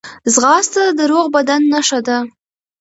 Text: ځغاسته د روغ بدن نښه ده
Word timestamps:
ځغاسته 0.33 0.83
د 0.97 0.99
روغ 1.11 1.25
بدن 1.35 1.61
نښه 1.73 1.99
ده 2.07 2.17